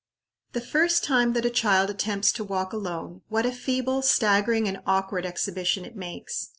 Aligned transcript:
The 0.53 0.61
first 0.61 1.03
time 1.03 1.33
that 1.33 1.45
a 1.45 1.51
child 1.51 1.91
attempts 1.91 2.31
to 2.31 2.43
walk 2.43 2.73
alone, 2.73 3.21
what 3.29 3.45
a 3.45 3.51
feeble, 3.51 4.01
staggering, 4.01 4.67
and 4.67 4.79
awkward 4.87 5.27
exhibition 5.27 5.85
it 5.85 5.95
makes. 5.95 6.49